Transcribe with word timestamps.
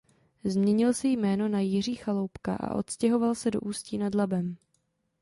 Změnil 0.43 0.93
si 0.93 1.07
jméno 1.07 1.47
na 1.47 1.59
Jiří 1.59 1.95
Chaloupka 1.95 2.55
a 2.55 2.75
odstěhoval 2.75 3.35
se 3.35 3.51
do 3.51 3.59
Ústí 3.61 3.97
nad 3.97 4.15
Labem. 4.15 4.57